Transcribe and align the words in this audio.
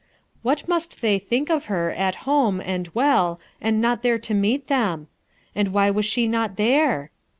What 0.41 0.67
must 0.67 1.01
they 1.01 1.19
think 1.19 1.51
of 1.51 1.65
her, 1.65 1.91
at 1.91 2.15
home, 2.25 2.59
and 2.59 2.89
well, 2.95 3.39
and 3.61 3.79
not 3.79 4.01
there 4.01 4.17
to 4.17 4.33
meet 4.33 4.65
them? 4.65 5.09
And 5.53 5.73
why 5.73 5.91
was 5.91 6.05
she 6.05 6.27
not 6.27 6.55
there? 6.55 7.11